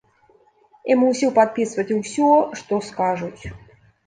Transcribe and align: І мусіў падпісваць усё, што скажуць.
І 0.91 0.95
мусіў 1.01 1.33
падпісваць 1.35 1.95
усё, 1.99 2.31
што 2.63 2.81
скажуць. 2.89 3.43